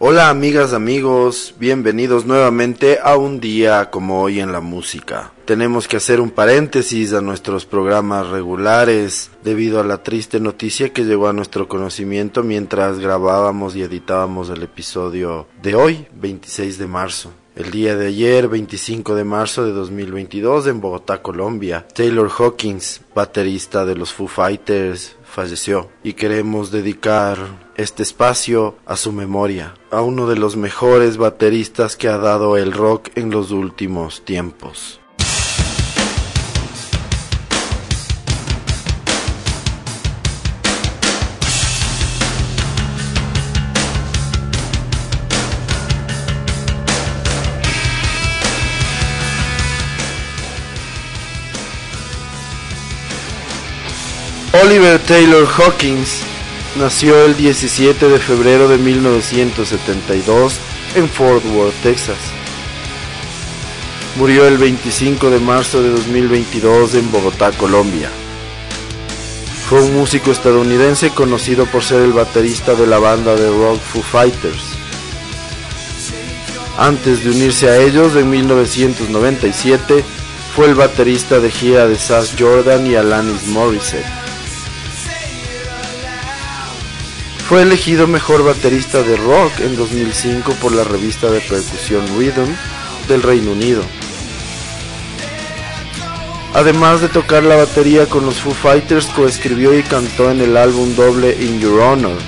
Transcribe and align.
Hola 0.00 0.30
amigas, 0.30 0.74
amigos, 0.74 1.56
bienvenidos 1.58 2.24
nuevamente 2.24 3.00
a 3.02 3.16
un 3.16 3.40
día 3.40 3.90
como 3.90 4.22
hoy 4.22 4.38
en 4.38 4.52
la 4.52 4.60
música. 4.60 5.32
Tenemos 5.44 5.88
que 5.88 5.96
hacer 5.96 6.20
un 6.20 6.30
paréntesis 6.30 7.12
a 7.14 7.20
nuestros 7.20 7.66
programas 7.66 8.28
regulares 8.28 9.32
debido 9.42 9.80
a 9.80 9.84
la 9.84 10.04
triste 10.04 10.38
noticia 10.38 10.92
que 10.92 11.04
llegó 11.04 11.26
a 11.26 11.32
nuestro 11.32 11.66
conocimiento 11.66 12.44
mientras 12.44 13.00
grabábamos 13.00 13.74
y 13.74 13.82
editábamos 13.82 14.50
el 14.50 14.62
episodio 14.62 15.48
de 15.62 15.74
hoy, 15.74 16.06
26 16.14 16.78
de 16.78 16.86
marzo. 16.86 17.32
El 17.56 17.72
día 17.72 17.96
de 17.96 18.06
ayer, 18.06 18.46
25 18.46 19.16
de 19.16 19.24
marzo 19.24 19.64
de 19.64 19.72
2022, 19.72 20.68
en 20.68 20.80
Bogotá, 20.80 21.22
Colombia, 21.22 21.84
Taylor 21.92 22.30
Hawkins, 22.38 23.00
baterista 23.16 23.84
de 23.84 23.96
los 23.96 24.12
Foo 24.12 24.28
Fighters, 24.28 25.16
falleció 25.24 25.88
y 26.04 26.12
queremos 26.12 26.70
dedicar 26.70 27.67
este 27.78 28.02
espacio 28.02 28.74
a 28.86 28.96
su 28.96 29.12
memoria, 29.12 29.74
a 29.92 30.02
uno 30.02 30.26
de 30.26 30.34
los 30.34 30.56
mejores 30.56 31.16
bateristas 31.16 31.96
que 31.96 32.08
ha 32.08 32.18
dado 32.18 32.56
el 32.56 32.72
rock 32.72 33.10
en 33.14 33.30
los 33.30 33.52
últimos 33.52 34.24
tiempos. 34.24 35.00
Oliver 54.52 54.98
Taylor 55.06 55.46
Hawkins 55.46 56.27
nació 56.76 57.24
el 57.24 57.36
17 57.36 58.08
de 58.08 58.18
febrero 58.18 58.68
de 58.68 58.78
1972 58.78 60.54
en 60.94 61.08
Fort 61.08 61.44
Worth, 61.46 61.74
Texas. 61.82 62.18
Murió 64.16 64.46
el 64.46 64.58
25 64.58 65.30
de 65.30 65.38
marzo 65.38 65.82
de 65.82 65.90
2022 65.90 66.94
en 66.94 67.10
Bogotá, 67.10 67.52
Colombia. 67.52 68.10
Fue 69.68 69.82
un 69.82 69.94
músico 69.94 70.30
estadounidense 70.30 71.10
conocido 71.10 71.66
por 71.66 71.84
ser 71.84 72.02
el 72.02 72.12
baterista 72.12 72.74
de 72.74 72.86
la 72.86 72.98
banda 72.98 73.36
de 73.36 73.48
rock 73.48 73.80
Foo 73.80 74.02
Fighters. 74.02 74.76
Antes 76.78 77.24
de 77.24 77.30
unirse 77.30 77.68
a 77.68 77.76
ellos, 77.76 78.16
en 78.16 78.30
1997, 78.30 80.04
fue 80.54 80.66
el 80.66 80.74
baterista 80.74 81.38
de 81.38 81.50
gira 81.50 81.86
de 81.86 81.96
Sass 81.96 82.34
Jordan 82.38 82.86
y 82.86 82.94
Alanis 82.94 83.46
Morissette. 83.48 84.27
Fue 87.48 87.62
elegido 87.62 88.06
mejor 88.06 88.44
baterista 88.44 89.02
de 89.02 89.16
rock 89.16 89.60
en 89.60 89.74
2005 89.74 90.52
por 90.60 90.70
la 90.70 90.84
revista 90.84 91.30
de 91.30 91.40
percusión 91.40 92.04
Rhythm 92.18 92.54
del 93.08 93.22
Reino 93.22 93.52
Unido. 93.52 93.80
Además 96.52 97.00
de 97.00 97.08
tocar 97.08 97.44
la 97.44 97.56
batería 97.56 98.04
con 98.04 98.26
los 98.26 98.34
Foo 98.34 98.52
Fighters, 98.52 99.06
coescribió 99.06 99.78
y 99.78 99.82
cantó 99.82 100.30
en 100.30 100.42
el 100.42 100.58
álbum 100.58 100.94
doble 100.94 101.38
In 101.40 101.58
Your 101.58 101.80
Honor. 101.80 102.18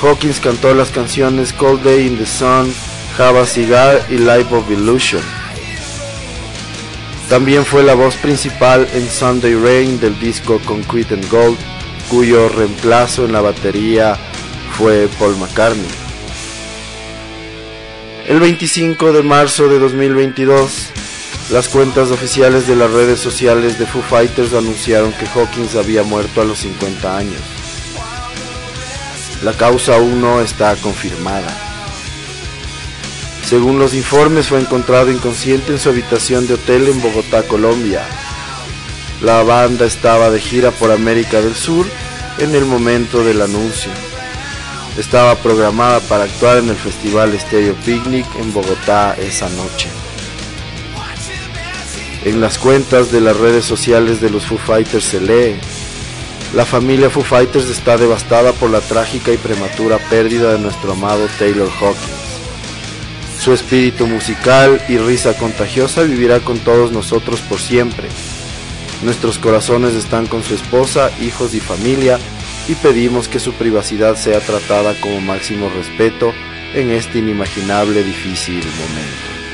Hawkins 0.00 0.38
cantó 0.38 0.72
las 0.72 0.90
canciones 0.90 1.52
Cold 1.52 1.82
Day 1.82 2.06
in 2.06 2.16
the 2.16 2.26
Sun, 2.26 2.72
Have 3.18 3.40
a 3.40 3.46
Cigar 3.46 4.06
y 4.08 4.18
Life 4.18 4.54
of 4.54 4.70
Illusion. 4.70 5.22
También 7.28 7.64
fue 7.64 7.82
la 7.82 7.94
voz 7.94 8.14
principal 8.14 8.86
en 8.94 9.10
Sunday 9.10 9.56
Rain 9.56 9.98
del 9.98 10.16
disco 10.20 10.60
Concrete 10.64 11.14
and 11.14 11.28
Gold 11.28 11.58
cuyo 12.10 12.48
reemplazo 12.48 13.24
en 13.24 13.32
la 13.32 13.40
batería 13.40 14.16
fue 14.76 15.08
Paul 15.18 15.36
McCartney. 15.36 15.86
El 18.26 18.40
25 18.40 19.12
de 19.12 19.22
marzo 19.22 19.68
de 19.68 19.78
2022, 19.78 20.90
las 21.50 21.68
cuentas 21.68 22.10
oficiales 22.10 22.66
de 22.66 22.74
las 22.74 22.90
redes 22.90 23.20
sociales 23.20 23.78
de 23.78 23.86
Foo 23.86 24.02
Fighters 24.02 24.52
anunciaron 24.52 25.12
que 25.12 25.26
Hawkins 25.26 25.76
había 25.76 26.02
muerto 26.02 26.40
a 26.40 26.44
los 26.44 26.58
50 26.58 27.16
años. 27.16 27.40
La 29.42 29.52
causa 29.52 29.96
aún 29.96 30.20
no 30.20 30.40
está 30.40 30.74
confirmada. 30.76 31.56
Según 33.48 33.78
los 33.78 33.94
informes, 33.94 34.48
fue 34.48 34.60
encontrado 34.60 35.12
inconsciente 35.12 35.70
en 35.70 35.78
su 35.78 35.88
habitación 35.88 36.48
de 36.48 36.54
hotel 36.54 36.88
en 36.88 37.00
Bogotá, 37.00 37.44
Colombia, 37.44 38.02
la 39.22 39.42
banda 39.42 39.86
estaba 39.86 40.30
de 40.30 40.40
gira 40.40 40.70
por 40.70 40.90
América 40.90 41.40
del 41.40 41.54
Sur 41.54 41.86
en 42.38 42.54
el 42.54 42.64
momento 42.64 43.24
del 43.24 43.40
anuncio. 43.40 43.90
Estaba 44.98 45.34
programada 45.36 46.00
para 46.00 46.24
actuar 46.24 46.58
en 46.58 46.68
el 46.68 46.76
Festival 46.76 47.38
Stereo 47.38 47.74
Picnic 47.74 48.26
en 48.38 48.52
Bogotá 48.52 49.14
esa 49.18 49.48
noche. 49.50 49.88
En 52.24 52.40
las 52.40 52.58
cuentas 52.58 53.12
de 53.12 53.20
las 53.20 53.36
redes 53.36 53.64
sociales 53.64 54.20
de 54.20 54.30
los 54.30 54.46
Foo 54.46 54.58
Fighters 54.58 55.04
se 55.04 55.20
lee, 55.20 55.56
la 56.54 56.64
familia 56.64 57.08
Foo 57.08 57.22
Fighters 57.22 57.68
está 57.68 57.96
devastada 57.96 58.52
por 58.52 58.70
la 58.70 58.80
trágica 58.80 59.32
y 59.32 59.36
prematura 59.36 59.98
pérdida 60.10 60.52
de 60.52 60.58
nuestro 60.58 60.92
amado 60.92 61.26
Taylor 61.38 61.70
Hawkins. 61.80 62.26
Su 63.38 63.52
espíritu 63.52 64.06
musical 64.06 64.82
y 64.88 64.98
risa 64.98 65.36
contagiosa 65.36 66.02
vivirá 66.02 66.40
con 66.40 66.58
todos 66.58 66.90
nosotros 66.90 67.40
por 67.40 67.60
siempre 67.60 68.08
Nuestros 69.02 69.38
corazones 69.38 69.94
están 69.94 70.26
con 70.26 70.42
su 70.42 70.54
esposa, 70.54 71.10
hijos 71.20 71.54
y 71.54 71.60
familia 71.60 72.18
y 72.68 72.74
pedimos 72.74 73.28
que 73.28 73.38
su 73.38 73.52
privacidad 73.52 74.16
sea 74.16 74.40
tratada 74.40 74.94
como 75.00 75.20
máximo 75.20 75.68
respeto 75.68 76.32
en 76.74 76.90
este 76.90 77.18
inimaginable 77.18 78.02
difícil 78.02 78.56
momento. 78.56 79.45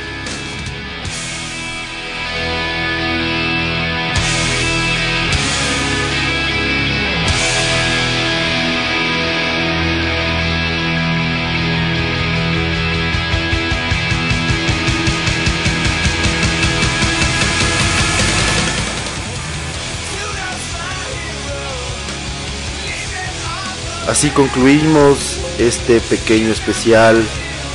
Así 24.07 24.29
concluimos 24.31 25.39
este 25.57 26.01
pequeño 26.01 26.51
especial 26.51 27.23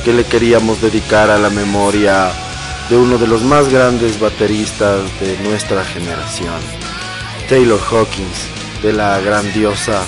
que 0.05 0.13
le 0.13 0.23
queríamos 0.23 0.81
dedicar 0.81 1.29
a 1.29 1.39
la 1.39 1.49
memoria 1.49 2.31
de 2.89 2.97
uno 2.97 3.17
de 3.17 3.27
los 3.27 3.43
más 3.43 3.69
grandes 3.69 4.19
bateristas 4.19 5.01
de 5.19 5.37
nuestra 5.43 5.83
generación, 5.83 6.59
Taylor 7.47 7.79
Hawkins, 7.91 8.47
de 8.81 8.93
la 8.93 9.19
grandiosa 9.19 10.03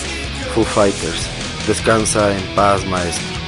Foo 0.53 0.63
Fighters. 0.63 1.27
Descansa 1.67 2.31
en 2.31 2.41
paz, 2.55 2.85
maestro. 2.85 3.40